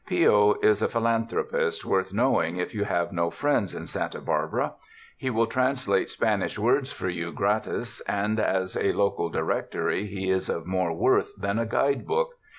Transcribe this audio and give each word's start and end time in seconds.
Pio 0.07 0.55
is 0.63 0.81
a 0.81 0.87
philan 0.87 1.29
thropist, 1.29 1.85
worth 1.85 2.11
knowing 2.11 2.57
if 2.57 2.73
you 2.73 2.85
have 2.85 3.13
no 3.13 3.29
friends 3.29 3.75
in 3.75 3.85
Santa 3.85 4.19
Barbara. 4.19 4.73
He 5.15 5.29
will 5.29 5.45
translate 5.45 6.09
Spanish 6.09 6.57
words 6.57 6.91
for 6.91 7.07
you 7.07 7.31
gratis, 7.31 8.01
and 8.07 8.39
as 8.39 8.75
a 8.75 8.93
local 8.93 9.29
directory 9.29 10.07
he 10.07 10.31
is 10.31 10.49
of 10.49 10.65
more 10.65 10.91
worth 10.91 11.33
than 11.37 11.59
a 11.59 11.67
guidebook. 11.67 12.31